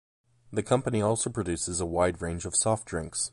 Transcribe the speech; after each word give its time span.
The 0.51 0.63
company 0.63 0.99
also 0.99 1.29
produces 1.29 1.79
a 1.79 1.85
wide 1.85 2.23
range 2.23 2.45
of 2.45 2.55
soft 2.55 2.87
drinks. 2.87 3.29